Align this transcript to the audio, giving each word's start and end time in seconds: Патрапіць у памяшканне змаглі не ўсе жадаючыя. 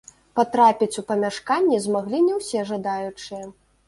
Патрапіць 0.37 0.99
у 1.01 1.03
памяшканне 1.11 1.77
змаглі 1.85 2.21
не 2.29 2.39
ўсе 2.39 2.63
жадаючыя. 2.71 3.43